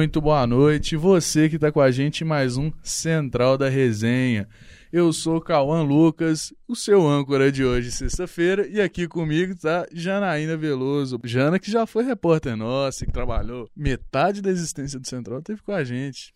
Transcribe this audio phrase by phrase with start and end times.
[0.00, 0.96] muito boa noite.
[0.96, 4.48] Você que está com a gente em mais um Central da Resenha.
[4.90, 10.56] Eu sou Cauã Lucas, o seu âncora de hoje, sexta-feira, e aqui comigo está Janaína
[10.56, 11.20] Veloso.
[11.22, 15.72] Jana, que já foi repórter nossa, que trabalhou metade da existência do Central, teve com
[15.72, 16.32] a gente.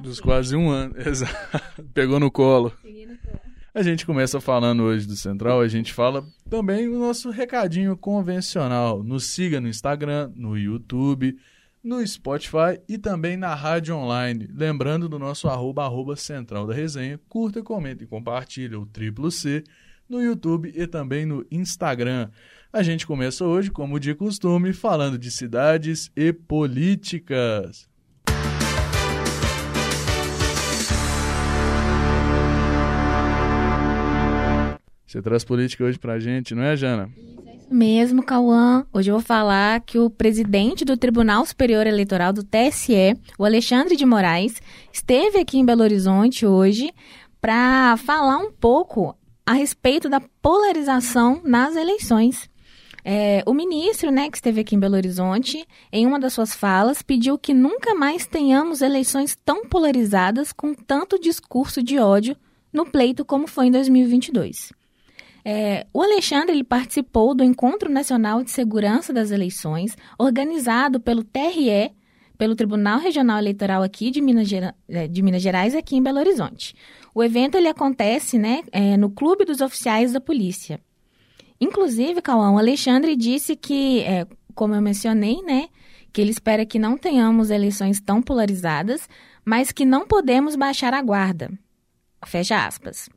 [0.00, 0.94] Dos quase um ano.
[1.04, 1.82] Exato.
[1.92, 2.72] Pegou no colo.
[3.74, 9.02] A gente começa falando hoje do Central, a gente fala também o nosso recadinho convencional.
[9.02, 11.36] Nos siga no Instagram, no YouTube
[11.88, 14.46] no Spotify e também na rádio online.
[14.54, 17.18] Lembrando do nosso arroba, arroba central da resenha.
[17.30, 19.64] Curta, comenta e compartilha o triplo C
[20.06, 22.28] no YouTube e também no Instagram.
[22.70, 27.88] A gente começa hoje, como de costume, falando de cidades e políticas.
[35.06, 37.10] Você traz política hoje pra gente, não é, Jana?
[37.70, 38.86] Mesmo, Cauã.
[38.92, 43.96] Hoje eu vou falar que o presidente do Tribunal Superior Eleitoral do TSE, o Alexandre
[43.96, 44.60] de Moraes,
[44.92, 46.92] esteve aqui em Belo Horizonte hoje
[47.40, 52.50] para falar um pouco a respeito da polarização nas eleições.
[53.04, 57.02] É, o ministro, né, que esteve aqui em Belo Horizonte, em uma das suas falas,
[57.02, 62.36] pediu que nunca mais tenhamos eleições tão polarizadas com tanto discurso de ódio
[62.72, 64.72] no pleito como foi em 2022.
[65.50, 71.90] É, o Alexandre ele participou do Encontro Nacional de Segurança das Eleições, organizado pelo TRE,
[72.36, 76.18] pelo Tribunal Regional Eleitoral aqui de Minas, Gera, é, de Minas Gerais, aqui em Belo
[76.18, 76.74] Horizonte.
[77.14, 80.82] O evento ele acontece né, é, no Clube dos Oficiais da Polícia.
[81.58, 85.70] Inclusive, Cauã, o Alexandre disse que, é, como eu mencionei, né,
[86.12, 89.08] que ele espera que não tenhamos eleições tão polarizadas,
[89.46, 91.50] mas que não podemos baixar a guarda.
[92.26, 93.08] Fecha aspas.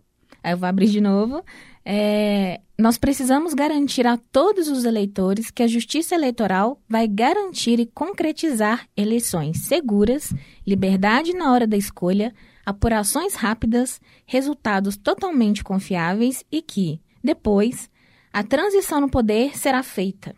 [0.43, 1.43] Aí eu vou abrir de novo.
[1.83, 7.85] É, nós precisamos garantir a todos os eleitores que a Justiça Eleitoral vai garantir e
[7.85, 10.33] concretizar eleições seguras,
[10.65, 12.33] liberdade na hora da escolha,
[12.65, 17.89] apurações rápidas, resultados totalmente confiáveis e que, depois,
[18.31, 20.35] a transição no poder será feita.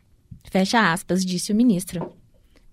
[0.50, 2.23] Fecha aspas, disse o ministro.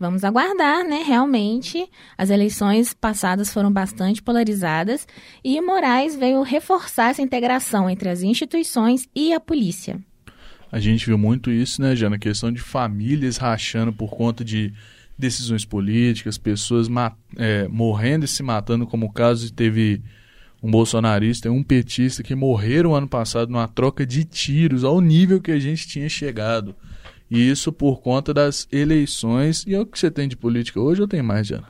[0.00, 1.02] Vamos aguardar, né?
[1.06, 5.06] Realmente, as eleições passadas foram bastante polarizadas
[5.44, 10.00] e Moraes veio reforçar essa integração entre as instituições e a polícia.
[10.72, 12.18] A gente viu muito isso, né, Jana?
[12.18, 14.72] questão de famílias rachando por conta de
[15.18, 16.88] decisões políticas, pessoas
[17.36, 20.00] é, morrendo e se matando, como o caso teve
[20.62, 25.42] um bolsonarista e um petista que morreram ano passado numa troca de tiros, ao nível
[25.42, 26.74] que a gente tinha chegado.
[27.30, 29.64] E isso por conta das eleições.
[29.66, 31.68] E é o que você tem de política hoje ou tem mais, Jana?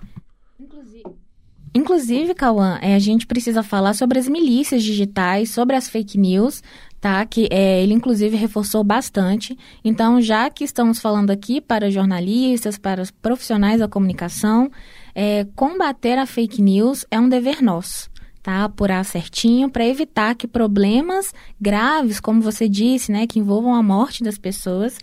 [1.73, 6.63] Inclusive, Cauã, é, a gente precisa falar sobre as milícias digitais, sobre as fake news,
[7.01, 7.25] tá?
[7.25, 9.57] Que é, ele inclusive reforçou bastante.
[9.85, 14.69] Então, já que estamos falando aqui para jornalistas, para os profissionais da comunicação,
[15.15, 18.11] é, combater a fake news é um dever nosso.
[18.43, 23.83] Tá, apurar certinho para evitar que problemas graves, como você disse, né, que envolvam a
[23.83, 24.97] morte das pessoas,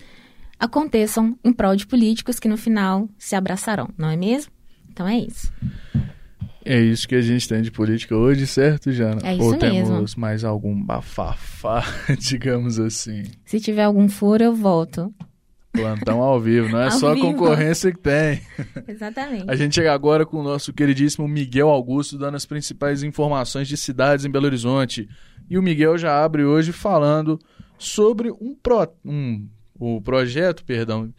[0.58, 4.52] aconteçam em prol de políticos que no final se abraçarão, não é mesmo?
[4.90, 5.52] Então é isso.
[6.64, 9.20] É isso que a gente tem de política hoje, certo, Jana?
[9.24, 9.60] É isso Ou mesmo.
[9.60, 11.82] temos mais algum bafafá,
[12.18, 13.22] digamos assim?
[13.44, 15.10] Se tiver algum furo, eu volto.
[15.72, 17.26] Plantão ao vivo, não é só vivo.
[17.26, 18.42] concorrência que tem.
[18.86, 19.44] Exatamente.
[19.48, 23.76] A gente chega agora com o nosso queridíssimo Miguel Augusto, dando as principais informações de
[23.76, 25.08] cidades em Belo Horizonte.
[25.48, 27.38] E o Miguel já abre hoje falando
[27.78, 31.12] sobre um, pro, um o projeto, perdão,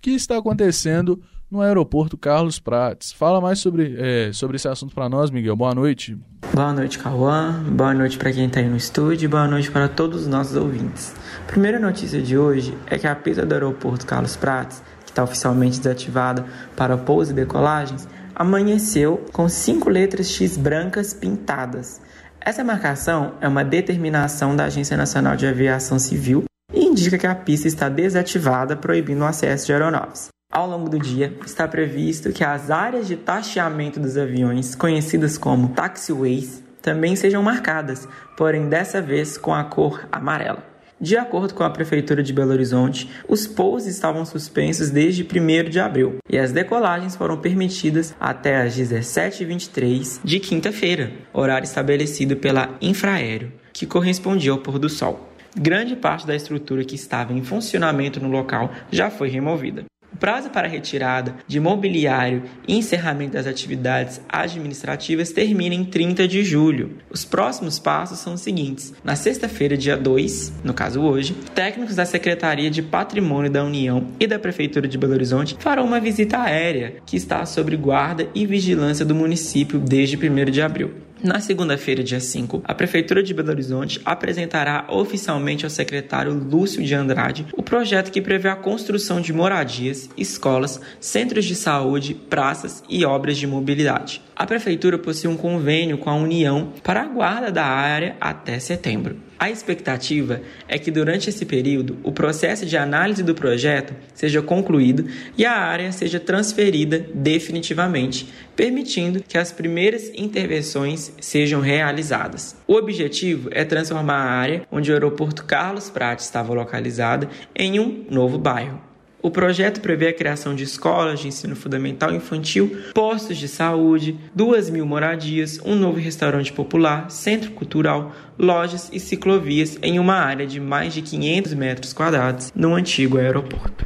[0.00, 3.12] que está acontecendo no aeroporto Carlos Prates.
[3.12, 5.56] Fala mais sobre, é, sobre esse assunto para nós, Miguel.
[5.56, 6.18] Boa noite.
[6.52, 7.62] Boa noite, Cauã.
[7.70, 9.28] Boa noite para quem está aí no estúdio.
[9.28, 11.14] Boa noite para todos os nossos ouvintes.
[11.46, 15.78] Primeira notícia de hoje é que a pista do aeroporto Carlos Prates, que está oficialmente
[15.78, 16.44] desativada
[16.76, 22.00] para pouso e decolagens, amanheceu com cinco letras X brancas pintadas.
[22.40, 27.34] Essa marcação é uma determinação da Agência Nacional de Aviação Civil e indica que a
[27.34, 30.28] pista está desativada, proibindo o acesso de aeronaves.
[30.50, 35.70] Ao longo do dia, está previsto que as áreas de taxiamento dos aviões, conhecidas como
[35.70, 40.64] taxiways, também sejam marcadas, porém dessa vez com a cor amarela.
[40.98, 45.78] De acordo com a Prefeitura de Belo Horizonte, os pousos estavam suspensos desde 1 de
[45.78, 53.52] abril e as decolagens foram permitidas até às 17h23 de quinta-feira, horário estabelecido pela Infraero,
[53.74, 58.28] que correspondia ao pôr do sol grande parte da estrutura que estava em funcionamento no
[58.28, 59.84] local já foi removida.
[60.16, 66.42] O prazo para retirada de mobiliário e encerramento das atividades administrativas termina em 30 de
[66.42, 66.96] julho.
[67.10, 72.06] Os próximos passos são os seguintes: na sexta-feira, dia 2, no caso hoje, técnicos da
[72.06, 76.96] Secretaria de Patrimônio da União e da Prefeitura de Belo Horizonte farão uma visita aérea
[77.04, 81.05] que está sob guarda e vigilância do município desde 1 de abril.
[81.22, 86.94] Na segunda-feira, dia 5, a Prefeitura de Belo Horizonte apresentará oficialmente ao secretário Lúcio de
[86.94, 93.02] Andrade o projeto que prevê a construção de moradias, escolas, centros de saúde, praças e
[93.04, 94.20] obras de mobilidade.
[94.36, 99.16] A Prefeitura possui um convênio com a União para a guarda da área até setembro.
[99.38, 105.06] A expectativa é que durante esse período o processo de análise do projeto seja concluído
[105.36, 112.56] e a área seja transferida definitivamente, permitindo que as primeiras intervenções sejam realizadas.
[112.66, 118.06] O objetivo é transformar a área onde o aeroporto Carlos Prates estava localizado em um
[118.10, 118.85] novo bairro.
[119.26, 124.70] O projeto prevê a criação de escolas de ensino fundamental infantil, postos de saúde, duas
[124.70, 130.60] mil moradias, um novo restaurante popular, centro cultural, lojas e ciclovias em uma área de
[130.60, 133.85] mais de 500 metros quadrados no antigo aeroporto.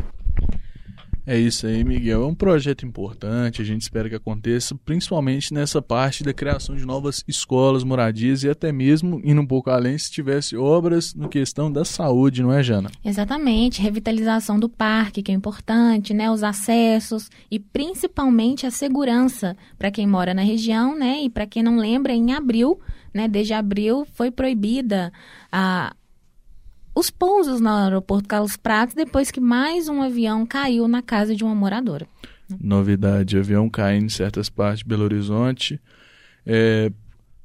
[1.31, 2.25] É isso aí, Miguel.
[2.25, 6.85] É um projeto importante, a gente espera que aconteça, principalmente nessa parte da criação de
[6.85, 11.71] novas escolas, moradias e até mesmo, indo um pouco além, se tivesse obras no questão
[11.71, 12.91] da saúde, não é, Jana?
[13.05, 16.29] Exatamente, revitalização do parque, que é importante, né?
[16.29, 21.21] Os acessos e principalmente a segurança para quem mora na região, né?
[21.23, 22.81] E para quem não lembra, em abril,
[23.15, 23.29] né?
[23.29, 25.13] Desde abril foi proibida
[25.53, 25.95] a
[27.01, 31.43] os pousos no aeroporto Carlos Prates depois que mais um avião caiu na casa de
[31.43, 32.07] uma moradora.
[32.61, 35.81] Novidade, avião caindo em certas partes de Belo Horizonte.
[36.45, 36.93] É,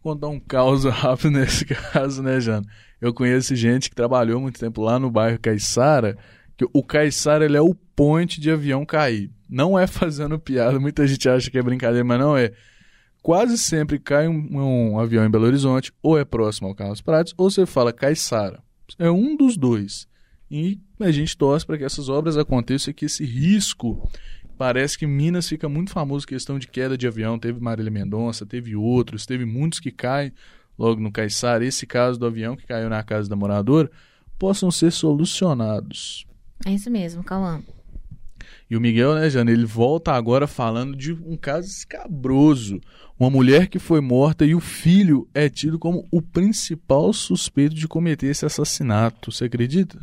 [0.01, 2.65] contar um caos rápido nesse caso, né, Jana?
[2.99, 6.17] Eu conheço gente que trabalhou muito tempo lá no bairro Caiçara,
[6.57, 9.31] que o Caiçara ele é o ponte de avião cair.
[9.49, 12.51] Não é fazendo piada, muita gente acha que é brincadeira, mas não é.
[13.21, 17.33] Quase sempre cai um, um avião em Belo Horizonte, ou é próximo ao Carlos Prates,
[17.37, 18.64] ou você fala Caiçara.
[18.97, 20.07] É um dos dois.
[20.49, 24.09] E a gente torce para que essas obras aconteçam e que esse risco.
[24.57, 27.37] Parece que Minas fica muito famoso questão de queda de avião.
[27.37, 30.31] Teve Marília Mendonça, teve outros, teve muitos que caem
[30.77, 31.65] logo no Caiçara.
[31.65, 33.91] Esse caso do avião que caiu na casa da moradora
[34.39, 36.25] possam ser solucionados.
[36.65, 37.61] É isso mesmo, Cauã.
[38.69, 42.81] E o Miguel, né, Jana, ele volta agora falando de um caso escabroso.
[43.19, 47.87] Uma mulher que foi morta e o filho é tido como o principal suspeito de
[47.87, 49.31] cometer esse assassinato.
[49.31, 49.99] Você acredita?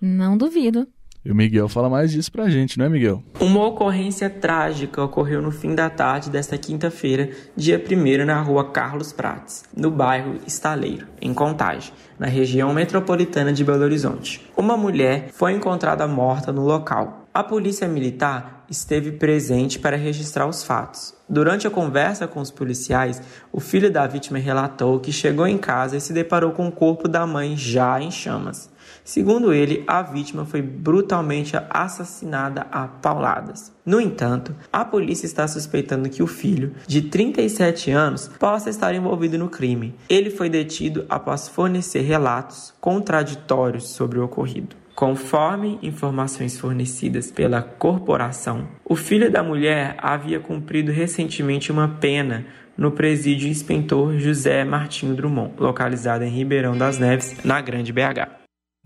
[0.00, 0.86] Não duvido.
[1.24, 3.20] E o Miguel fala mais disso pra gente, não é, Miguel?
[3.40, 9.12] Uma ocorrência trágica ocorreu no fim da tarde desta quinta-feira, dia 1 na rua Carlos
[9.12, 14.40] Prates, no bairro Estaleiro, em Contagem, na região metropolitana de Belo Horizonte.
[14.56, 17.25] Uma mulher foi encontrada morta no local.
[17.36, 21.12] A polícia militar esteve presente para registrar os fatos.
[21.28, 23.20] Durante a conversa com os policiais,
[23.52, 27.06] o filho da vítima relatou que chegou em casa e se deparou com o corpo
[27.06, 28.70] da mãe já em chamas.
[29.04, 33.70] Segundo ele, a vítima foi brutalmente assassinada a pauladas.
[33.84, 39.36] No entanto, a polícia está suspeitando que o filho, de 37 anos, possa estar envolvido
[39.36, 39.94] no crime.
[40.08, 44.85] Ele foi detido após fornecer relatos contraditórios sobre o ocorrido.
[44.96, 52.46] Conforme informações fornecidas pela corporação, o filho da mulher havia cumprido recentemente uma pena
[52.78, 58.40] no presídio inspetor José Martinho Drummond, localizado em Ribeirão das Neves, na Grande BH.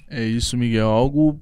[0.09, 0.89] É isso, Miguel.
[0.89, 1.41] Algo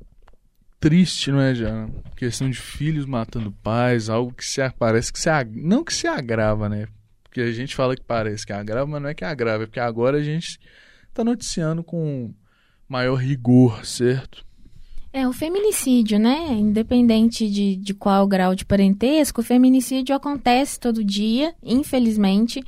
[0.78, 1.88] triste, não é, já?
[2.14, 6.68] Questão de filhos matando pais, algo que se parece que se não que se agrava,
[6.68, 6.88] né?
[7.24, 9.80] Porque a gente fala que parece que agrava, mas não é que agrava, é porque
[9.80, 10.60] agora a gente
[11.08, 12.34] está noticiando com
[12.86, 14.46] maior rigor, certo?
[15.10, 16.52] É, o feminicídio, né?
[16.52, 22.62] Independente de, de qual grau de parentesco, o feminicídio acontece todo dia, infelizmente.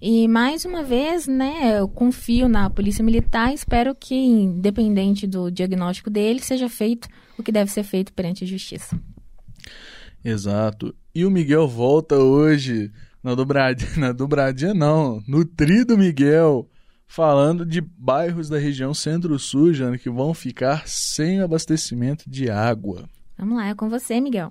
[0.00, 6.10] E mais uma vez, né, eu confio na Polícia Militar, espero que, independente do diagnóstico
[6.10, 8.98] dele, seja feito o que deve ser feito perante a justiça.
[10.22, 10.94] Exato.
[11.14, 16.68] E o Miguel volta hoje na dobradinha, na dobradinha não, no do Miguel
[17.06, 23.08] falando de bairros da região centro-sul, Jana, que vão ficar sem abastecimento de água.
[23.38, 24.50] Vamos lá, é com você, Miguel.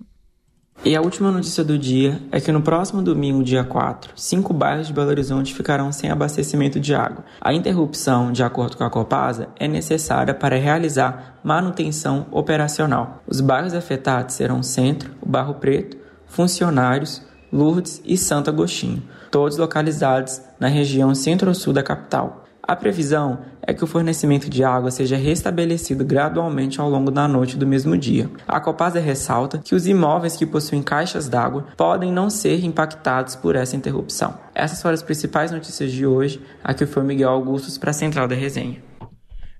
[0.83, 4.87] E a última notícia do dia é que no próximo domingo, dia 4, cinco bairros
[4.87, 7.23] de Belo Horizonte ficarão sem abastecimento de água.
[7.39, 13.23] A interrupção, de acordo com a Copasa, é necessária para realizar manutenção operacional.
[13.25, 15.97] Os bairros afetados serão Centro, o Barro Preto,
[16.27, 17.21] Funcionários,
[17.51, 22.44] Lourdes e Santo Agostinho, todos localizados na região centro-sul da capital.
[22.67, 27.55] A previsão é que o fornecimento de água seja restabelecido gradualmente ao longo da noite
[27.57, 28.27] do mesmo dia.
[28.47, 33.55] A Copasa ressalta que os imóveis que possuem caixas d'água podem não ser impactados por
[33.55, 34.33] essa interrupção.
[34.55, 36.41] Essas foram as principais notícias de hoje.
[36.63, 38.81] Aqui foi Miguel Augustos para a Central da Resenha.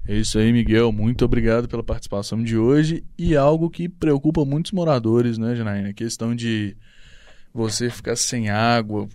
[0.08, 0.92] É isso aí, Miguel.
[0.92, 3.04] Muito obrigado pela participação de hoje.
[3.20, 5.90] E algo que preocupa muitos moradores, né, Janaína?
[5.90, 6.76] A questão de
[7.56, 9.08] você ficar sem água,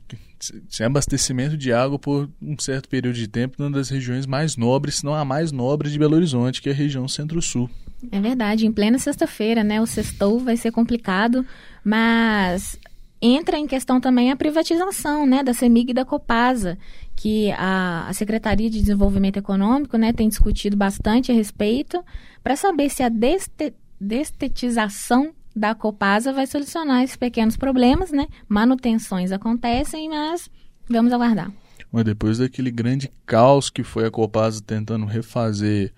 [0.69, 4.97] sem abastecimento de água por um certo período de tempo numa das regiões mais nobres,
[4.97, 7.69] se não a mais nobre de Belo Horizonte, que é a região Centro-Sul.
[8.11, 9.79] É verdade, em plena sexta-feira, né?
[9.79, 11.45] O sextou vai ser complicado,
[11.85, 12.79] mas
[13.21, 16.79] entra em questão também a privatização, né, da CEMIG e da Copasa,
[17.15, 22.03] que a, a Secretaria de Desenvolvimento Econômico, né, tem discutido bastante a respeito,
[22.43, 28.27] para saber se a deste, destetização da Copasa vai solucionar esses pequenos problemas, né?
[28.49, 30.51] Manutenções acontecem, mas
[30.89, 31.51] vamos aguardar.
[31.93, 35.93] Mas depois daquele grande caos que foi a Copasa tentando refazer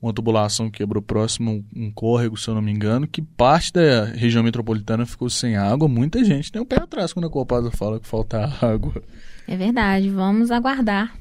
[0.00, 4.04] uma tubulação que quebrou próximo um córrego, se eu não me engano, que parte da
[4.04, 5.88] região metropolitana ficou sem água.
[5.88, 9.02] Muita gente tem o um pé atrás quando a Copasa fala que falta água.
[9.46, 11.16] É verdade, vamos aguardar.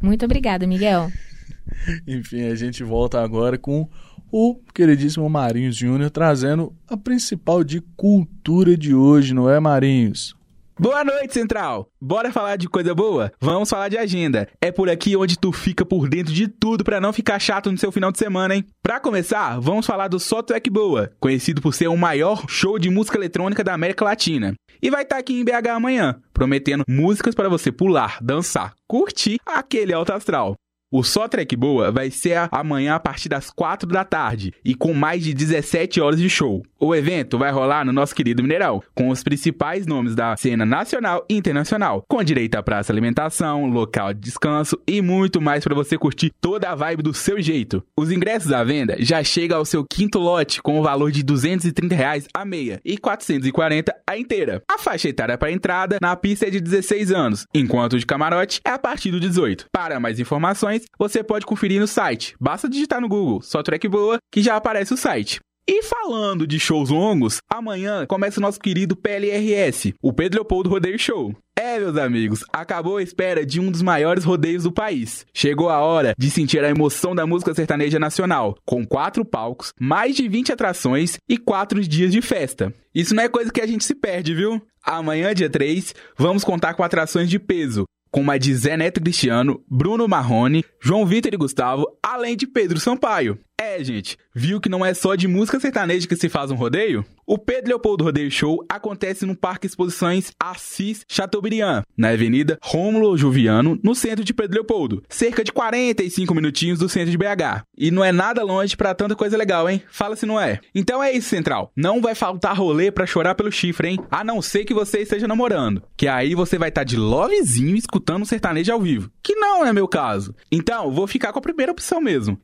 [0.00, 1.10] Muito obrigada, Miguel.
[2.06, 3.88] Enfim, a gente volta agora com
[4.32, 10.34] o queridíssimo Marinhos Júnior trazendo a principal de cultura de hoje, não é, Marinhos?
[10.80, 11.86] Boa noite, Central!
[12.00, 13.30] Bora falar de coisa boa?
[13.38, 14.48] Vamos falar de agenda.
[14.58, 17.76] É por aqui onde tu fica por dentro de tudo para não ficar chato no
[17.76, 18.64] seu final de semana, hein?
[18.82, 23.18] Pra começar, vamos falar do Sotrec Boa, conhecido por ser o maior show de música
[23.18, 24.54] eletrônica da América Latina.
[24.82, 29.38] E vai estar tá aqui em BH amanhã, prometendo músicas para você pular, dançar, curtir
[29.46, 30.56] aquele alto astral.
[30.94, 34.92] O Só Trek Boa vai ser amanhã a partir das 4 da tarde e com
[34.92, 36.62] mais de 17 horas de show.
[36.78, 41.24] O evento vai rolar no nosso querido Mineral, com os principais nomes da cena nacional
[41.30, 45.96] e internacional, com direito a praça alimentação, local de descanso e muito mais para você
[45.96, 47.82] curtir toda a vibe do seu jeito.
[47.96, 51.94] Os ingressos à venda já chegam ao seu quinto lote com o valor de 230
[51.94, 54.62] reais a meia e R$ 440 a inteira.
[54.70, 58.60] A faixa etária para entrada na pista é de 16 anos, enquanto o de camarote
[58.62, 59.68] é a partir do 18.
[59.72, 62.34] Para mais informações, você pode conferir no site.
[62.40, 65.40] Basta digitar no Google só track boa que já aparece o site.
[65.68, 70.98] E falando de shows longos, amanhã começa o nosso querido PLRS, o Pedro Leopoldo Rodeio
[70.98, 71.36] Show.
[71.56, 75.24] É, meus amigos, acabou a espera de um dos maiores rodeios do país.
[75.32, 80.16] Chegou a hora de sentir a emoção da música sertaneja nacional, com quatro palcos, mais
[80.16, 82.74] de 20 atrações e quatro dias de festa.
[82.92, 84.60] Isso não é coisa que a gente se perde, viu?
[84.84, 89.64] Amanhã, dia 3, vamos contar com atrações de peso, com a de Zé Neto Cristiano,
[89.68, 93.38] Bruno Marrone, João Vitor e Gustavo, além de Pedro Sampaio.
[93.64, 97.04] É, gente, viu que não é só de música sertaneja que se faz um rodeio?
[97.24, 103.78] O Pedro Leopoldo Rodeio Show acontece no Parque Exposições Assis Chateaubriand, na Avenida Rômulo Juviano,
[103.80, 107.62] no centro de Pedro Leopoldo, cerca de 45 minutinhos do centro de BH.
[107.78, 109.80] E não é nada longe para tanta coisa legal, hein?
[109.88, 110.58] Fala se não é.
[110.74, 111.70] Então é isso, Central.
[111.76, 114.00] Não vai faltar rolê para chorar pelo chifre, hein?
[114.10, 117.76] A não ser que você esteja namorando, que aí você vai estar tá de lovezinho
[117.76, 120.34] escutando um sertanejo ao vivo, que não é meu caso.
[120.50, 122.36] Então, vou ficar com a primeira opção mesmo.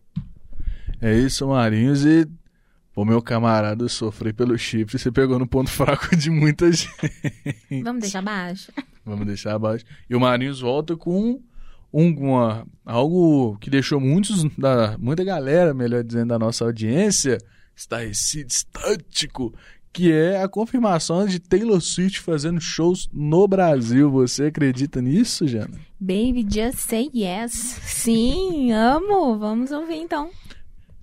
[1.01, 2.05] É isso, Marinhos.
[2.05, 2.29] E
[2.95, 4.99] o meu camarada, eu sofri pelo chifre.
[4.99, 6.91] Você pegou no ponto fraco de muita gente.
[7.83, 8.73] Vamos deixar abaixo.
[9.05, 9.85] Vamos deixar abaixo.
[10.11, 11.41] E o Marinhos volta com
[11.93, 17.39] um, uma, algo que deixou muitos da, muita galera, melhor dizendo, da nossa audiência,
[17.75, 19.55] estarrecido, estático,
[19.93, 24.11] que é a confirmação de Taylor Swift fazendo shows no Brasil.
[24.11, 25.81] Você acredita nisso, Jana?
[25.99, 27.53] Baby, just say yes.
[27.53, 29.39] Sim, amo.
[29.39, 30.31] Vamos ouvir então.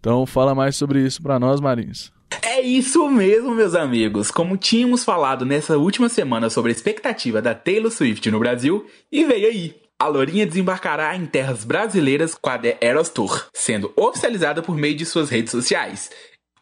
[0.06, 2.12] Então fala mais sobre isso para nós, Marins.
[2.44, 4.30] É isso mesmo, meus amigos.
[4.30, 9.26] Como tínhamos falado nessa última semana sobre a expectativa da Taylor Swift no Brasil, e
[9.26, 9.76] veio aí.
[9.98, 14.96] A Lourinha desembarcará em terras brasileiras com a The Eras Tour, sendo oficializada por meio
[14.96, 16.12] de suas redes sociais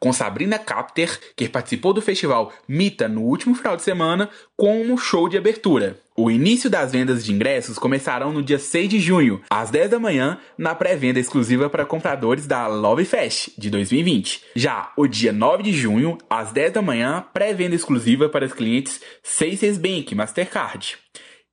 [0.03, 5.29] com Sabrina Capter, que participou do festival Mita no último final de semana, como show
[5.29, 5.97] de abertura.
[6.13, 9.99] O início das vendas de ingressos começarão no dia 6 de junho, às 10 da
[9.99, 14.43] manhã, na pré-venda exclusiva para compradores da Love Fest de 2020.
[14.57, 18.99] Já o dia 9 de junho, às 10 da manhã, pré-venda exclusiva para os clientes
[19.23, 20.97] 66 Bank Mastercard.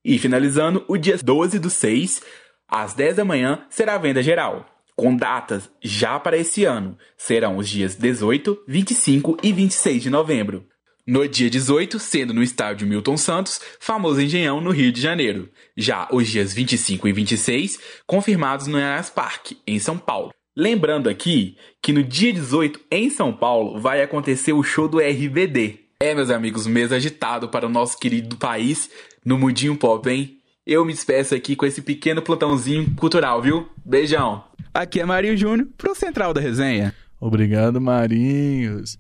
[0.05, 2.21] E finalizando, o dia 12 do 6,
[2.69, 4.67] às 10 da manhã, será a venda geral
[5.01, 6.95] com datas já para esse ano.
[7.17, 10.67] Serão os dias 18, 25 e 26 de novembro.
[11.07, 15.49] No dia 18, sendo no estádio Milton Santos, famoso Engenhão, no Rio de Janeiro.
[15.75, 20.35] Já os dias 25 e 26, confirmados no Eras Park, em São Paulo.
[20.55, 25.79] Lembrando aqui que no dia 18, em São Paulo, vai acontecer o show do RBD.
[25.99, 28.91] É, meus amigos, mês agitado para o nosso querido país
[29.25, 30.40] no mundinho pop, hein?
[30.67, 33.69] Eu me despeço aqui com esse pequeno plantãozinho cultural, viu?
[33.85, 34.45] Beijão.
[34.73, 36.95] Aqui é Marinho Júnior, pro Central da Resenha.
[37.21, 38.99] Obrigado, Marinhos.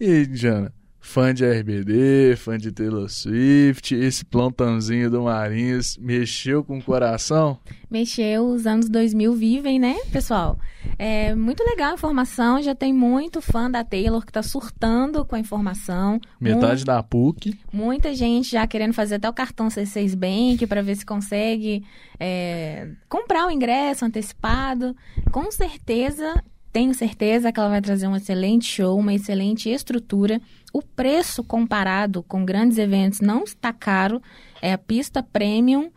[0.00, 6.78] E, Jana, fã de RBD, fã de Taylor Swift, esse plantãozinho do Marinhos mexeu com
[6.78, 7.58] o coração?
[7.90, 10.58] Mexeu, os anos 2000 vivem, né, pessoal?
[10.98, 15.34] É muito legal a informação, já tem muito fã da Taylor que tá surtando com
[15.34, 16.20] a informação.
[16.40, 17.58] Metade da PUC.
[17.72, 21.84] Muita gente já querendo fazer até o cartão C6 Bank para ver se consegue
[22.20, 24.94] é, comprar o ingresso antecipado.
[25.30, 30.40] Com certeza tenho certeza que ela vai trazer um excelente show, uma excelente estrutura.
[30.72, 34.22] O preço comparado com grandes eventos não está caro.
[34.62, 35.90] É a pista premium,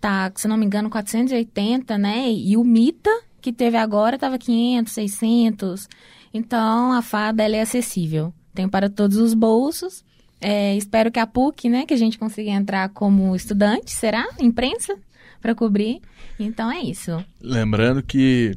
[0.00, 2.30] tá, se não me engano, 480, né?
[2.30, 3.10] E o Mita,
[3.42, 5.88] que teve agora, estava 500, 600.
[6.32, 8.32] Então, a fada ela é acessível.
[8.54, 10.04] Tem para todos os bolsos.
[10.40, 14.26] É, espero que a PUC, né, que a gente consiga entrar como estudante, será?
[14.40, 14.96] Imprensa?
[15.42, 16.00] Para cobrir.
[16.38, 17.22] Então é isso.
[17.40, 18.56] Lembrando que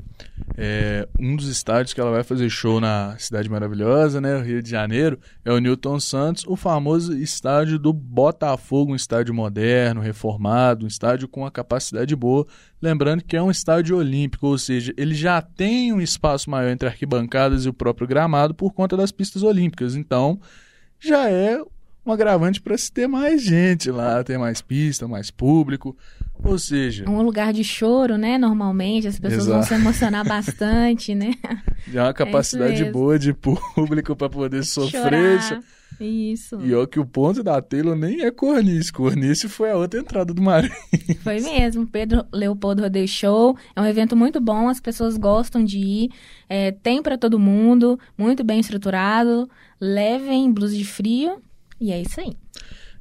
[0.56, 4.70] é, um dos estádios que ela vai fazer show na Cidade Maravilhosa, né, Rio de
[4.70, 10.88] Janeiro, é o Newton Santos, o famoso estádio do Botafogo, um estádio moderno, reformado, um
[10.88, 12.46] estádio com uma capacidade boa.
[12.82, 16.88] Lembrando que é um estádio olímpico, ou seja, ele já tem um espaço maior entre
[16.88, 19.96] arquibancadas e o próprio gramado por conta das pistas olímpicas.
[19.96, 20.40] Então,
[21.00, 21.60] já é
[22.06, 25.98] um agravante para se ter mais gente lá, ter mais pista, mais público.
[26.44, 27.10] Ou seja.
[27.10, 28.38] Um lugar de choro, né?
[28.38, 29.58] Normalmente, as pessoas Exato.
[29.58, 31.34] vão se emocionar bastante, né?
[31.88, 35.42] Já uma é capacidade é boa de público para poder sofrer.
[35.42, 35.64] Chorar.
[36.00, 36.60] Isso.
[36.62, 38.92] E ó, que o ponto da Taylor nem é cornice.
[38.92, 40.74] Cornice foi a outra entrada do Marinho.
[41.24, 41.88] Foi mesmo.
[41.88, 43.58] Pedro Leopoldo Rodeio Show.
[43.76, 46.10] É um evento muito bom, as pessoas gostam de ir.
[46.50, 49.50] É, tem para todo mundo, muito bem estruturado.
[49.80, 51.42] Levem blusa de frio.
[51.80, 52.38] E é isso aí.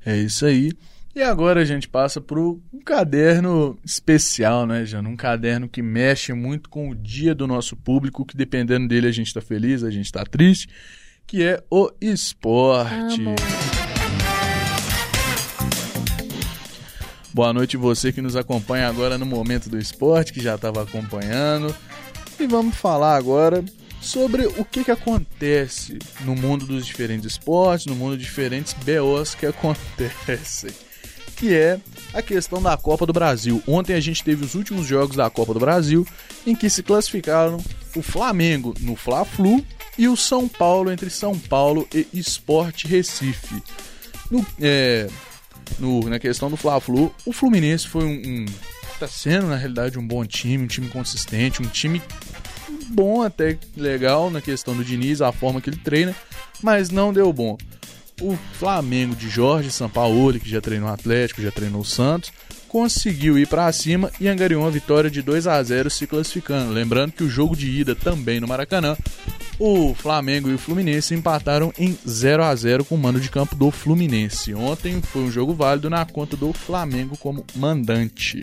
[0.04, 0.72] É isso aí.
[1.14, 5.08] E agora a gente passa para um caderno especial, né, Jana?
[5.08, 9.12] Um caderno que mexe muito com o dia do nosso público, que dependendo dele a
[9.12, 10.68] gente está feliz, a gente está triste,
[11.24, 13.22] que é o esporte.
[13.22, 13.36] Amo.
[17.32, 21.74] Boa noite você que nos acompanha agora no momento do esporte, que já estava acompanhando.
[22.40, 23.64] E vamos falar agora
[24.04, 29.34] sobre o que, que acontece no mundo dos diferentes esportes, no mundo de diferentes BOs
[29.34, 30.70] que acontecem
[31.34, 31.80] que é
[32.12, 33.62] a questão da Copa do Brasil.
[33.66, 36.06] Ontem a gente teve os últimos jogos da Copa do Brasil,
[36.46, 37.58] em que se classificaram
[37.96, 39.64] o Flamengo no Fla-Flu
[39.98, 43.62] e o São Paulo entre São Paulo e Sport Recife.
[44.30, 45.08] No, é,
[45.78, 48.46] no, na questão do Fla-Flu, o Fluminense foi um, um
[48.94, 52.00] está sendo na realidade um bom time, um time consistente, um time
[52.90, 56.14] bom até legal na questão do Diniz, a forma que ele treina,
[56.62, 57.56] mas não deu bom
[58.20, 62.32] o Flamengo de Jorge Sampaoli, que já treinou o Atlético, já treinou o Santos,
[62.68, 66.72] conseguiu ir para cima e angariou uma vitória de 2 a 0 se classificando.
[66.72, 68.96] Lembrando que o jogo de ida também no Maracanã,
[69.58, 73.54] o Flamengo e o Fluminense empataram em 0 a 0 com o mando de campo
[73.54, 74.54] do Fluminense.
[74.54, 78.40] Ontem foi um jogo válido na conta do Flamengo como mandante.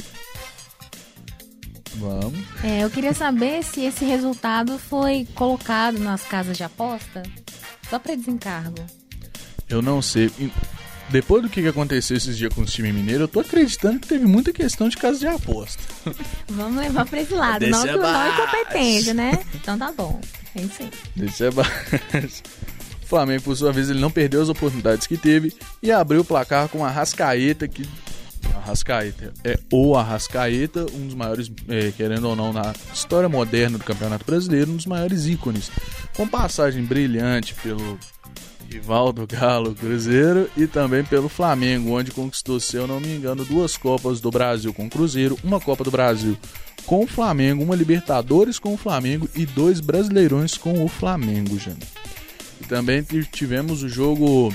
[1.96, 2.40] Vamos.
[2.64, 7.24] É, eu queria saber se esse resultado foi colocado nas casas de aposta,
[7.90, 8.84] só para desencargo.
[9.70, 10.32] Eu não sei.
[11.10, 14.26] Depois do que aconteceu esses dias com o time mineiro, eu tô acreditando que teve
[14.26, 15.84] muita questão de casa de aposta.
[16.48, 17.68] Vamos levar pra esse lado.
[17.68, 19.44] Não, é não é competente, né?
[19.54, 20.22] Então tá bom.
[20.56, 20.92] É isso aí.
[21.16, 21.72] Deixa é baixo.
[23.04, 26.26] O Flamengo, por sua vez, ele não perdeu as oportunidades que teve e abriu o
[26.26, 27.88] placar com a Rascaeta, que
[28.62, 33.84] Arrascaeta é o Arrascaeta, um dos maiores, é, querendo ou não, na história moderna do
[33.84, 35.72] Campeonato Brasileiro, um dos maiores ícones.
[36.16, 37.98] Com passagem brilhante pelo
[38.70, 43.44] rival do Galo Cruzeiro e também pelo Flamengo, onde conquistou, se eu não me engano,
[43.44, 46.38] duas Copas do Brasil com o Cruzeiro, uma Copa do Brasil
[46.86, 51.88] com o Flamengo, uma Libertadores com o Flamengo e dois Brasileirões com o Flamengo, gente.
[52.62, 54.54] E também tivemos o jogo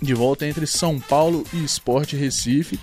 [0.00, 2.78] de volta entre São Paulo e Sport Recife.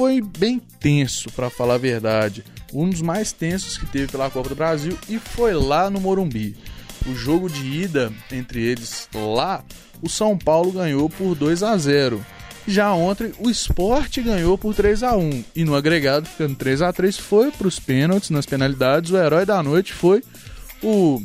[0.00, 2.42] Foi bem tenso, para falar a verdade.
[2.72, 6.56] Um dos mais tensos que teve pela Copa do Brasil e foi lá no Morumbi.
[7.06, 9.62] O jogo de ida entre eles lá
[10.00, 12.24] o São Paulo ganhou por 2 a 0.
[12.66, 16.90] Já ontem, o Sport ganhou por 3 a 1 e no agregado, ficando 3 a
[16.94, 19.10] 3 foi para os pênaltis, nas penalidades.
[19.10, 20.24] O herói da noite foi
[20.82, 21.22] o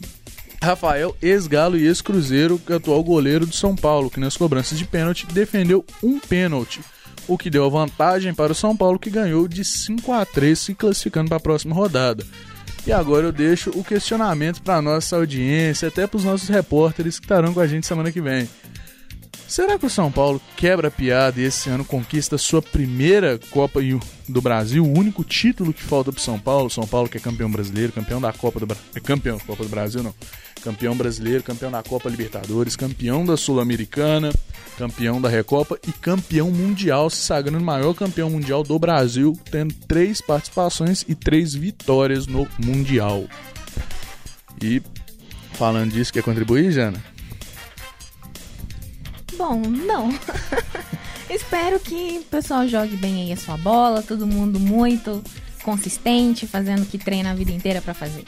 [0.61, 5.25] Rafael, ex-Galo e ex-Cruzeiro, é atual goleiro do São Paulo, que nas cobranças de pênalti
[5.27, 6.81] defendeu um pênalti,
[7.27, 10.57] o que deu a vantagem para o São Paulo, que ganhou de 5 a 3,
[10.57, 12.25] se classificando para a próxima rodada.
[12.87, 17.25] E agora eu deixo o questionamento para nossa audiência, até para os nossos repórteres que
[17.25, 18.47] estarão com a gente semana que vem.
[19.47, 23.79] Será que o São Paulo quebra a piada e esse ano conquista sua primeira Copa
[24.27, 26.69] do Brasil, o único título que falta para São Paulo?
[26.69, 29.69] São Paulo que é campeão brasileiro, campeão da Copa do Brasil, é campeão Copa do
[29.69, 30.15] Brasil não,
[30.63, 34.33] campeão brasileiro, campeão da Copa Libertadores, campeão da Sul-Americana,
[34.79, 39.75] campeão da Recopa e campeão mundial, se sagrando o maior campeão mundial do Brasil, tendo
[39.87, 43.25] três participações e três vitórias no mundial.
[44.61, 44.81] E
[45.53, 47.14] falando disso, quer contribuir, Jana?
[49.37, 50.09] Bom, não.
[51.29, 55.23] Espero que o pessoal jogue bem aí a sua bola, todo mundo muito
[55.63, 58.23] consistente, fazendo o que treina a vida inteira para fazer.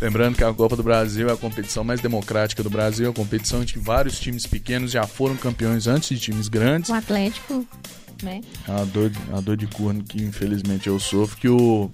[0.00, 3.62] Lembrando que a Copa do Brasil é a competição mais democrática do Brasil, a competição
[3.62, 6.90] em que vários times pequenos já foram campeões antes de times grandes.
[6.90, 7.64] O Atlético,
[8.22, 8.40] né?
[8.66, 11.88] A dor, a dor de corno que infelizmente eu sofro, que o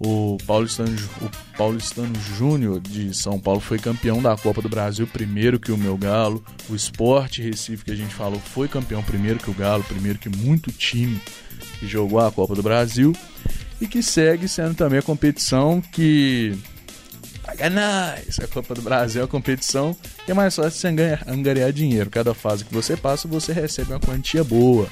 [0.00, 5.58] o Paulistano, o Paulistano Júnior de São Paulo foi campeão da Copa do Brasil primeiro
[5.60, 6.44] que o meu Galo.
[6.68, 10.28] O Esporte Recife, que a gente falou, foi campeão primeiro que o Galo, primeiro que
[10.28, 11.20] muito time
[11.78, 13.14] que jogou a Copa do Brasil.
[13.80, 16.56] E que segue sendo também a competição que.
[17.42, 18.40] Paga nós!
[18.40, 20.88] A Copa do Brasil é a competição que é mais fácil você
[21.26, 22.08] angariar dinheiro.
[22.08, 24.88] Cada fase que você passa, você recebe uma quantia boa.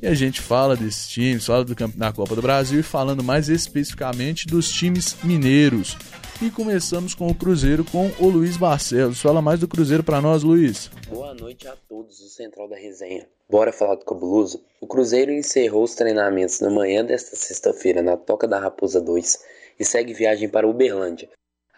[0.00, 3.48] E a gente fala desses times, fala do da Copa do Brasil e falando mais
[3.48, 5.96] especificamente dos times mineiros.
[6.40, 9.20] E começamos com o Cruzeiro com o Luiz Barcelos.
[9.20, 10.88] Fala mais do Cruzeiro para nós, Luiz.
[11.08, 13.26] Boa noite a todos do Central da Resenha.
[13.50, 14.62] Bora falar do Cabuloso?
[14.80, 19.38] O Cruzeiro encerrou os treinamentos na manhã desta sexta-feira na Toca da Raposa 2
[19.80, 21.28] e segue viagem para Uberlândia,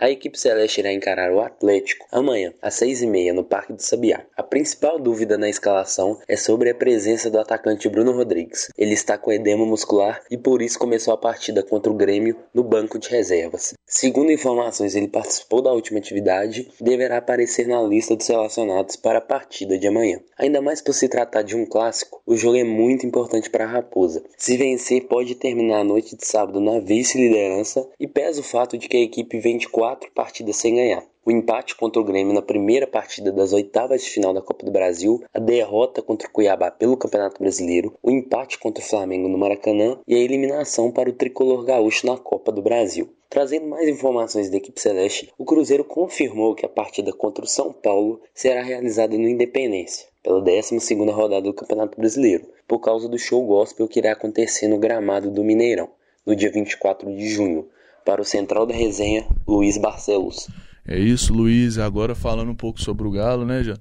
[0.00, 3.82] a equipe celeste irá encarar o Atlético amanhã, às seis e meia, no Parque do
[3.82, 4.24] Sabiá.
[4.34, 8.68] A principal dúvida na escalação é sobre a presença do atacante Bruno Rodrigues.
[8.78, 12.64] Ele está com edema muscular e por isso começou a partida contra o Grêmio no
[12.64, 13.74] banco de reservas.
[13.86, 19.18] Segundo informações, ele participou da última atividade e deverá aparecer na lista dos relacionados para
[19.18, 20.18] a partida de amanhã.
[20.38, 23.68] Ainda mais por se tratar de um clássico, o jogo é muito importante para a
[23.68, 24.22] Raposa.
[24.38, 28.88] Se vencer, pode terminar a noite de sábado na vice-liderança e pesa o fato de
[28.88, 31.02] que a equipe vem de quatro partidas sem ganhar.
[31.26, 34.70] O empate contra o Grêmio na primeira partida das oitavas de final da Copa do
[34.70, 39.36] Brasil, a derrota contra o Cuiabá pelo Campeonato Brasileiro, o empate contra o Flamengo no
[39.36, 43.12] Maracanã e a eliminação para o tricolor gaúcho na Copa do Brasil.
[43.28, 47.72] Trazendo mais informações da equipe celeste, o Cruzeiro confirmou que a partida contra o São
[47.72, 53.44] Paulo será realizada no Independência, pela 12ª rodada do Campeonato Brasileiro, por causa do show
[53.44, 55.88] gospel que irá acontecer no gramado do Mineirão,
[56.24, 57.68] no dia 24 de junho,
[58.10, 60.48] para o Central da Resenha, Luiz Barcelos.
[60.84, 61.78] É isso, Luiz.
[61.78, 63.76] Agora falando um pouco sobre o Galo, né, já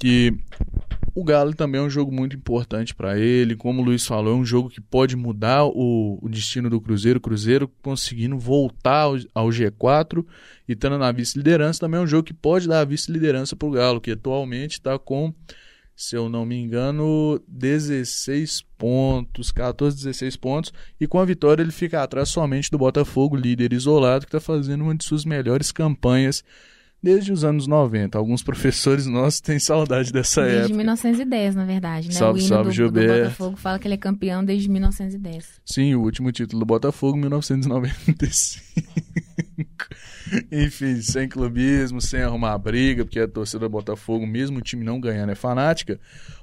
[0.00, 0.32] que
[1.14, 3.54] o Galo também é um jogo muito importante para ele.
[3.54, 7.18] Como o Luiz falou, é um jogo que pode mudar o, o destino do Cruzeiro.
[7.18, 10.24] O Cruzeiro conseguindo voltar ao, ao G4
[10.66, 13.70] e estando na vice-liderança, também é um jogo que pode dar a vice-liderança para o
[13.70, 15.34] Galo, que atualmente está com
[15.96, 21.72] se eu não me engano, 16 pontos, 14, 16 pontos, e com a vitória ele
[21.72, 26.44] fica atrás somente do Botafogo, líder isolado, que está fazendo uma de suas melhores campanhas
[27.02, 28.18] desde os anos 90.
[28.18, 30.68] Alguns professores nossos têm saudade dessa desde época.
[30.68, 32.14] Desde 1910, na verdade, né?
[32.14, 33.14] Salve, o hino salve, do, Gilberto.
[33.14, 35.60] do Botafogo fala que ele é campeão desde 1910.
[35.64, 39.05] Sim, o último título do Botafogo, 1995.
[40.50, 45.00] Enfim, sem clubismo, sem arrumar briga, porque a torcida do Botafogo, mesmo o time não
[45.00, 46.00] ganhando, é fanática.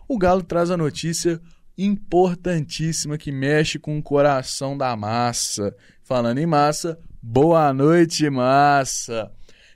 [0.08, 1.41] O Galo traz a notícia
[1.78, 5.76] importantíssima que mexe com o coração da massa.
[6.04, 9.32] Falando em massa, boa noite, massa!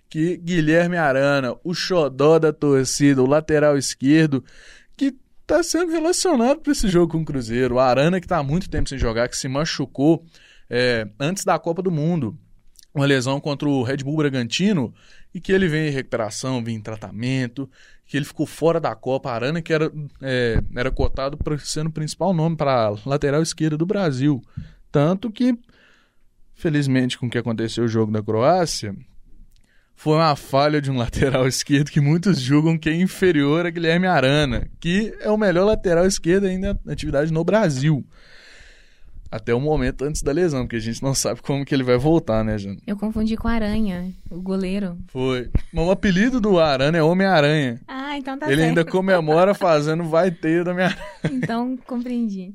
[0.10, 4.44] Que Guilherme Arana, o xodó da torcida, o lateral esquerdo,
[4.96, 7.76] que está sendo relacionado para esse jogo com o Cruzeiro.
[7.76, 10.24] O Arana, que está há muito tempo sem jogar, que se machucou
[10.70, 12.38] é, antes da Copa do Mundo
[13.00, 14.94] uma lesão contra o Red Bull Bragantino
[15.34, 17.70] e que ele vem em recuperação, vem em tratamento,
[18.06, 19.32] que ele ficou fora da Copa.
[19.32, 23.86] Arana, que era, é, era cotado para ser o principal nome para lateral esquerda do
[23.86, 24.42] Brasil.
[24.92, 25.58] Tanto que,
[26.56, 28.96] felizmente, com o que aconteceu o jogo da Croácia,
[29.96, 34.08] foi uma falha de um lateral esquerdo que muitos julgam que é inferior a Guilherme
[34.08, 38.04] Arana, que é o melhor lateral esquerdo ainda na atividade no Brasil
[39.32, 41.98] até o momento antes da lesão, porque a gente não sabe como que ele vai
[41.98, 42.78] voltar, né, Jana?
[42.86, 44.98] Eu confundi com Aranha, o goleiro.
[45.08, 45.50] Foi.
[45.74, 47.80] Mas o apelido do Aranha é Homem-Aranha.
[47.88, 48.68] Ah, então tá Ele certo.
[48.70, 50.96] ainda comemora fazendo vai ter da minha
[51.30, 52.54] Então, compreendi.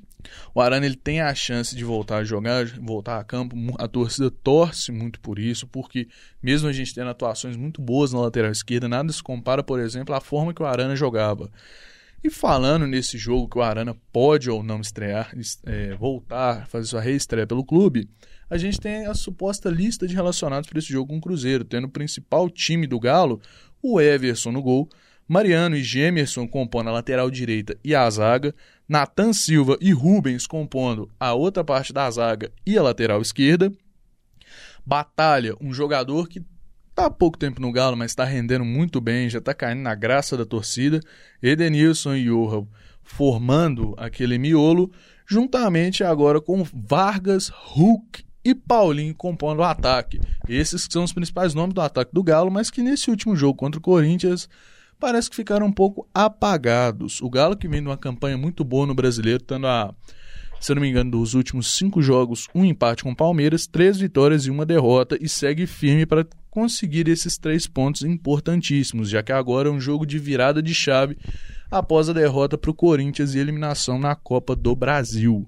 [0.54, 3.56] O Arana ele tem a chance de voltar a jogar, voltar a campo.
[3.78, 6.06] A torcida torce muito por isso, porque
[6.42, 10.14] mesmo a gente tendo atuações muito boas na lateral esquerda, nada se compara, por exemplo,
[10.14, 11.50] à forma que o Arana jogava.
[12.24, 15.32] E falando nesse jogo que o Arana pode ou não estrear,
[15.66, 18.08] é, voltar, fazer sua reestreia pelo clube,
[18.48, 21.86] a gente tem a suposta lista de relacionados para esse jogo com o Cruzeiro, tendo
[21.86, 23.40] o principal time do Galo,
[23.82, 24.88] o Everson no gol,
[25.26, 28.54] Mariano e Gemerson compondo a lateral direita e a zaga,
[28.88, 33.72] Natan Silva e Rubens compondo a outra parte da zaga e a lateral esquerda,
[34.84, 36.42] Batalha, um jogador que
[37.02, 39.94] tá há pouco tempo no Galo, mas está rendendo muito bem, já está caindo na
[39.94, 41.00] graça da torcida,
[41.42, 42.66] Edenilson e Johan
[43.02, 44.90] formando aquele miolo,
[45.26, 50.20] juntamente agora com Vargas, Hulk e Paulinho compondo o ataque.
[50.48, 53.80] Esses são os principais nomes do ataque do Galo, mas que nesse último jogo contra
[53.80, 54.48] o Corinthians
[55.00, 57.20] parece que ficaram um pouco apagados.
[57.20, 59.92] O Galo que vem numa campanha muito boa no Brasileiro, tendo a,
[60.60, 64.46] se não me engano, dos últimos cinco jogos, um empate com o Palmeiras, três vitórias
[64.46, 69.70] e uma derrota, e segue firme para conseguir esses três pontos importantíssimos, já que agora
[69.70, 71.16] é um jogo de virada de chave
[71.70, 75.46] após a derrota para o Corinthians e eliminação na Copa do Brasil.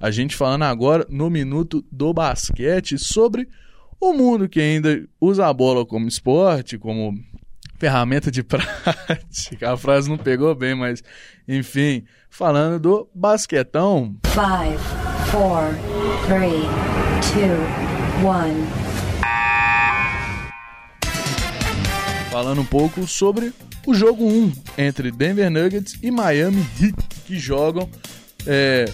[0.00, 3.46] A gente falando agora no minuto do basquete sobre
[4.00, 7.12] o mundo que ainda usa a bola como esporte, como
[7.78, 9.74] ferramenta de prática.
[9.74, 11.02] A frase não pegou bem, mas
[11.46, 14.16] enfim, falando do basquetão.
[14.24, 14.42] 5,
[15.32, 15.76] 4,
[16.28, 16.50] 3,
[18.22, 18.85] 2, 1.
[22.36, 23.50] Falando um pouco sobre
[23.86, 26.94] o jogo 1 entre Denver Nuggets e Miami Heat,
[27.24, 27.88] que jogam
[28.46, 28.84] é,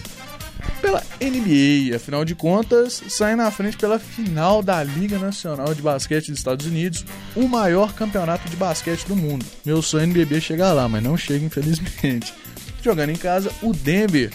[0.79, 1.93] pela NBA.
[1.93, 6.65] Afinal de contas, saem na frente pela final da Liga Nacional de Basquete dos Estados
[6.65, 7.03] Unidos,
[7.35, 9.45] o maior campeonato de basquete do mundo.
[9.65, 12.33] Meu sonho NBB chegar lá, mas não chega, infelizmente.
[12.81, 14.31] Jogando em casa, o Denver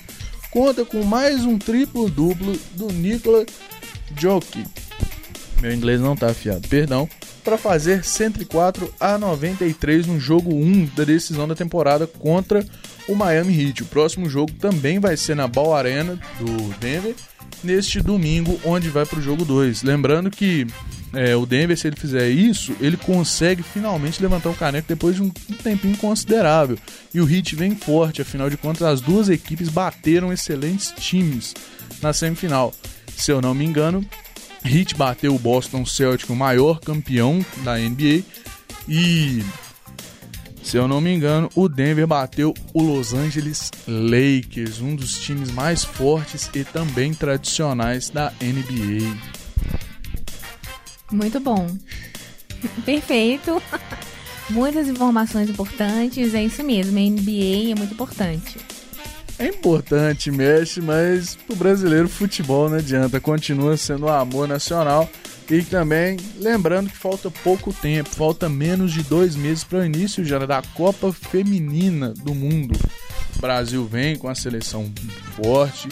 [0.50, 3.46] conta com mais um triplo-duplo do Nikola
[4.14, 4.87] Jokic.
[5.60, 7.08] Meu inglês não tá afiado, perdão.
[7.42, 12.64] Para fazer 104 a 93 no jogo 1 da decisão da temporada contra
[13.08, 13.82] o Miami Heat.
[13.82, 17.14] O próximo jogo também vai ser na Ball Arena do Denver
[17.64, 19.82] neste domingo, onde vai para o jogo 2.
[19.82, 20.66] Lembrando que
[21.14, 25.22] é, o Denver, se ele fizer isso, ele consegue finalmente levantar o caneco depois de
[25.22, 26.78] um, tempinho considerável.
[27.12, 31.54] E o Heat vem forte, afinal de contas, as duas equipes bateram excelentes times
[32.02, 32.74] na semifinal.
[33.16, 34.04] Se eu não me engano,
[34.68, 38.22] Heat bateu o Boston Celtics, o maior campeão da NBA,
[38.88, 39.42] e
[40.62, 45.50] se eu não me engano, o Denver bateu o Los Angeles Lakers, um dos times
[45.50, 49.16] mais fortes e também tradicionais da NBA.
[51.10, 51.74] Muito bom.
[52.84, 53.62] Perfeito.
[54.50, 56.98] Muitas informações importantes, é isso mesmo.
[56.98, 58.58] A NBA é muito importante.
[59.38, 65.08] É importante, mexe, mas o brasileiro futebol não adianta, continua sendo o amor nacional
[65.50, 70.24] e também, lembrando que falta pouco tempo, falta menos de dois meses para o início
[70.24, 72.78] já da Copa Feminina do Mundo.
[73.36, 74.92] O Brasil vem com a seleção
[75.36, 75.88] forte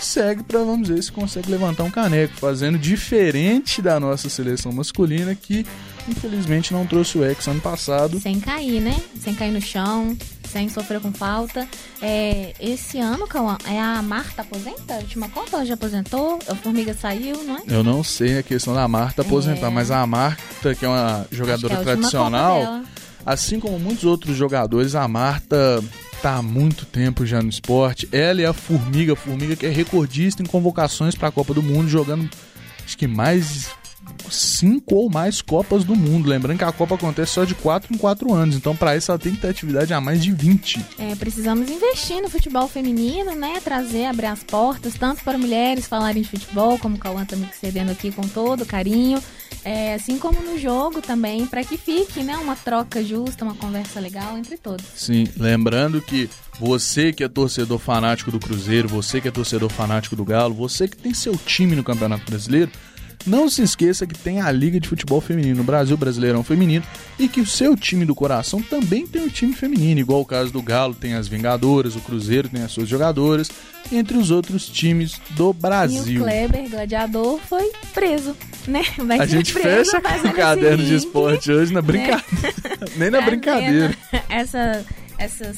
[0.00, 4.72] e segue para, vamos ver, se consegue levantar um caneco, fazendo diferente da nossa seleção
[4.72, 5.66] masculina que
[6.08, 8.20] infelizmente não trouxe o ex ano passado.
[8.20, 8.96] Sem cair, né?
[9.20, 10.16] Sem cair no chão,
[10.56, 11.68] sem sofrer com falta.
[12.00, 14.94] É, esse ano, Cauã, é a Marta aposenta?
[14.94, 16.38] A última Copa já aposentou?
[16.48, 17.62] A Formiga saiu, não é?
[17.68, 19.70] Eu não sei a questão da Marta aposentar, é...
[19.70, 22.82] mas a Marta, que é uma jogadora é tradicional,
[23.26, 25.84] assim como muitos outros jogadores, a Marta
[26.22, 28.08] tá há muito tempo já no esporte.
[28.10, 31.62] Ela e a Formiga, a Formiga que é recordista em convocações para a Copa do
[31.62, 32.30] Mundo, jogando
[32.82, 33.68] acho que mais
[34.30, 36.28] cinco ou mais Copas do Mundo.
[36.28, 39.18] Lembrando que a Copa acontece só de quatro em quatro anos, então para isso ela
[39.18, 40.84] tem que ter atividade há mais de 20.
[40.98, 43.60] É, precisamos investir no futebol feminino, né?
[43.62, 47.48] Trazer, abrir as portas, tanto para mulheres falarem de futebol, como o Cauã tá me
[47.58, 49.22] cedendo aqui com todo carinho.
[49.64, 53.98] É, assim como no jogo também, para que fique né, uma troca justa, uma conversa
[53.98, 54.86] legal entre todos.
[54.94, 60.14] Sim, lembrando que você que é torcedor fanático do Cruzeiro, você que é torcedor fanático
[60.14, 62.70] do Galo, você que tem seu time no Campeonato Brasileiro,
[63.26, 66.84] não se esqueça que tem a Liga de Futebol Feminino, no Brasil Brasileirão Feminino,
[67.18, 70.52] e que o seu time do coração também tem um time feminino, igual o caso
[70.52, 73.50] do Galo tem as Vingadoras, o Cruzeiro tem as suas jogadoras,
[73.90, 76.14] entre os outros times do Brasil.
[76.14, 78.36] E o Kleber, gladiador, foi preso,
[78.66, 78.82] né?
[78.98, 82.24] Vai a gente preso, fecha o caderno de esporte hoje na brincadeira.
[82.36, 82.86] Né?
[82.96, 83.96] Nem na brincadeira.
[84.28, 84.84] Essa,
[85.18, 85.56] essas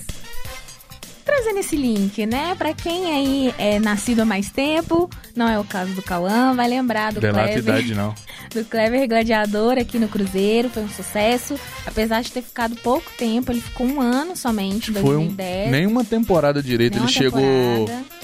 [1.28, 2.54] trazendo esse link, né?
[2.54, 6.66] Para quem aí é nascido há mais tempo, não é o caso do Cauã, vai
[6.66, 7.62] lembrar do Denota Clever.
[7.62, 8.14] idade, não.
[8.48, 11.60] Do Clever Gladiador aqui no Cruzeiro, foi um sucesso.
[11.84, 15.36] Apesar de ter ficado pouco tempo, ele ficou um ano somente, em 2010.
[15.36, 18.17] Foi um, nenhuma temporada direito, ele temporada.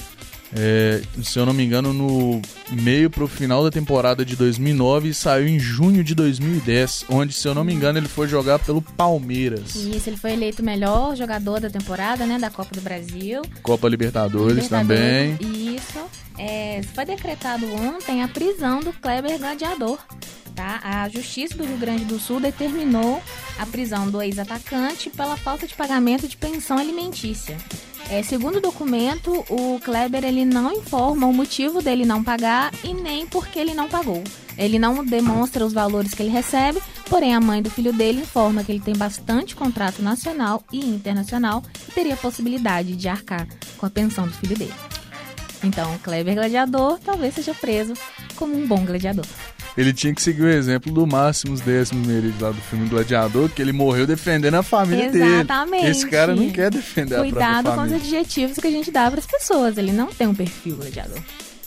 [0.56, 2.40] É, se eu não me engano, no
[2.70, 7.48] meio pro final da temporada de 2009 e saiu em junho de 2010, onde, se
[7.48, 9.74] eu não me engano, ele foi jogar pelo Palmeiras.
[9.74, 13.42] Isso, ele foi eleito o melhor jogador da temporada, né, da Copa do Brasil.
[13.62, 15.38] Copa Libertadores, Libertadores também.
[15.74, 15.98] Isso.
[16.38, 19.98] É, foi decretado ontem a prisão do Kleber Gladiador.
[20.54, 20.80] Tá?
[20.84, 23.20] A Justiça do Rio Grande do Sul determinou
[23.58, 27.56] a prisão do ex-atacante pela falta de pagamento de pensão alimentícia.
[28.10, 32.92] É, segundo o documento, o Kleber ele não informa o motivo dele não pagar e
[32.92, 34.22] nem porque ele não pagou.
[34.56, 38.62] Ele não demonstra os valores que ele recebe, porém a mãe do filho dele informa
[38.62, 43.90] que ele tem bastante contrato nacional e internacional e teria possibilidade de arcar com a
[43.90, 44.74] pensão do filho dele.
[45.62, 47.94] Então, Kleber Gladiador talvez seja preso
[48.36, 49.26] como um bom gladiador.
[49.76, 53.60] Ele tinha que seguir o exemplo do Máximos Décimos Merides lá do filme Gladiador, que
[53.60, 55.80] ele morreu defendendo a família Exatamente.
[55.82, 55.90] dele.
[55.90, 58.20] Esse cara não quer defender Cuidado a própria com os família.
[58.20, 59.76] adjetivos que a gente dá para as pessoas.
[59.76, 61.18] Ele não tem um perfil gladiador.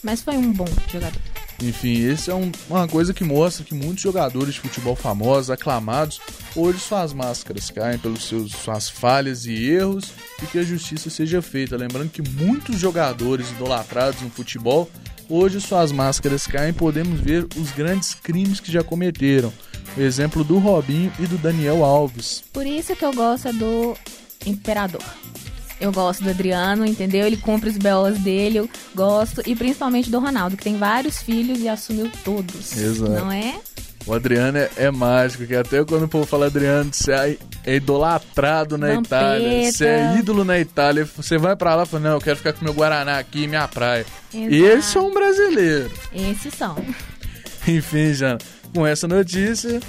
[0.02, 1.20] Mas foi um bom jogador.
[1.62, 6.22] Enfim, esse é um- uma coisa que mostra que muitos jogadores de futebol famosos, aclamados,
[6.56, 10.06] hoje suas máscaras caem pelos seus suas falhas e erros
[10.42, 11.76] e que a justiça seja feita.
[11.76, 14.88] Lembrando que muitos jogadores idolatrados no futebol,
[15.30, 19.52] hoje suas máscaras caem, podemos ver os grandes crimes que já cometeram.
[19.96, 22.44] O exemplo do Robinho e do Daniel Alves.
[22.54, 23.96] Por isso que eu gosto do
[24.46, 25.02] Imperador.
[25.80, 27.26] Eu gosto do Adriano, entendeu?
[27.26, 29.42] Ele cumpre os BOs dele, eu gosto.
[29.46, 32.76] E principalmente do Ronaldo, que tem vários filhos e assumiu todos.
[32.76, 33.12] Exato.
[33.12, 33.60] Não é?
[34.08, 37.76] O Adriano é, é mágico, que até quando o povo fala Adriano, você é, é
[37.76, 39.16] idolatrado na Vampeta.
[39.16, 42.38] Itália, você é ídolo na Itália, você vai pra lá e fala, não, eu quero
[42.38, 44.06] ficar com meu Guaraná aqui, minha praia.
[44.34, 44.56] Exato.
[44.56, 45.92] Esse é um brasileiro.
[46.14, 46.78] Esses são.
[47.68, 48.38] Enfim, Jana,
[48.74, 49.82] com essa notícia,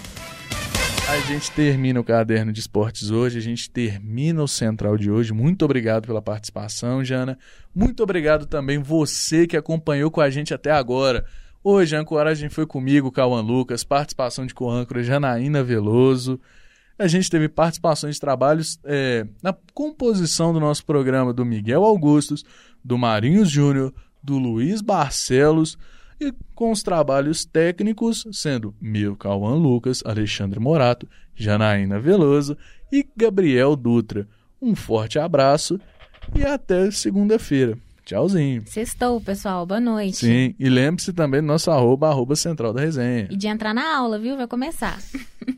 [1.08, 5.32] a gente termina o caderno de esportes hoje, a gente termina o Central de hoje.
[5.32, 7.38] Muito obrigado pela participação, Jana.
[7.72, 11.24] Muito obrigado também você que acompanhou com a gente até agora.
[11.70, 16.40] Hoje a ancoragem foi comigo, Cauã Lucas, participação de co-âncora Janaína Veloso.
[16.98, 22.42] A gente teve participações de trabalhos é, na composição do nosso programa do Miguel Augustos,
[22.82, 25.76] do Marinhos Júnior, do Luiz Barcelos
[26.18, 32.56] e com os trabalhos técnicos sendo meu Cauã Lucas, Alexandre Morato, Janaína Veloso
[32.90, 34.26] e Gabriel Dutra.
[34.58, 35.78] Um forte abraço
[36.34, 37.76] e até segunda-feira.
[38.08, 38.62] Tchauzinho.
[38.64, 39.66] Sextou, pessoal.
[39.66, 40.16] Boa noite.
[40.16, 43.28] Sim, e lembre-se também do nosso arroba, arroba central da resenha.
[43.30, 44.34] E de entrar na aula, viu?
[44.34, 44.98] Vai começar.